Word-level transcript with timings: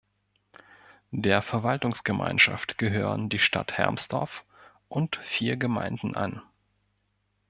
Der 1.11 1.43
Verwaltungsgemeinschaft 1.43 2.79
gehören 2.79 3.29
die 3.29 3.37
Stadt 3.37 3.77
Hermsdorf 3.77 4.45
und 4.89 5.17
vier 5.17 5.57
Gemeinden 5.57 6.15
an. 6.15 6.41